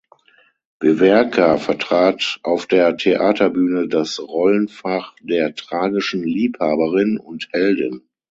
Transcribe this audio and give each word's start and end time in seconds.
Wewerka 0.79 1.59
vertrat 1.59 2.39
auf 2.41 2.65
der 2.65 2.97
Theaterbühne 2.97 3.87
das 3.87 4.19
Rollenfach 4.19 5.13
der 5.21 5.53
„Tragischen 5.53 6.23
Liebhaberin“ 6.23 7.19
und 7.19 7.49
„Heldin“. 7.53 8.01